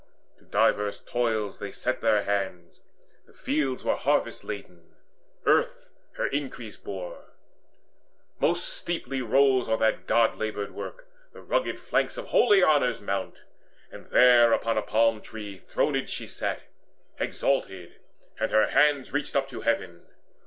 To 0.39 0.45
diverse 0.45 0.99
toils 0.99 1.59
they 1.59 1.69
set 1.69 2.01
their 2.01 2.23
hands; 2.23 2.81
the 3.27 3.33
fields 3.35 3.83
Were 3.83 3.95
harvest 3.95 4.43
laden; 4.43 4.95
earth 5.45 5.91
her 6.15 6.25
increase 6.25 6.75
bore. 6.75 7.25
Most 8.39 8.67
steeply 8.67 9.21
rose 9.21 9.69
on 9.69 9.77
that 9.81 10.07
god 10.07 10.37
laboured 10.39 10.71
work 10.71 11.05
The 11.33 11.41
rugged 11.43 11.79
flanks 11.79 12.17
of 12.17 12.29
holy 12.29 12.63
Honour's 12.63 12.99
mount, 12.99 13.43
And 13.91 14.09
there 14.09 14.53
upon 14.53 14.75
a 14.79 14.81
palm 14.81 15.21
tree 15.21 15.59
throned 15.59 16.09
she 16.09 16.25
sat 16.25 16.63
Exalted, 17.19 17.97
and 18.39 18.49
her 18.49 18.69
hands 18.69 19.13
reached 19.13 19.35
up 19.35 19.47
to 19.49 19.61
heaven. 19.61 20.07